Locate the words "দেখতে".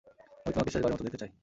1.07-1.21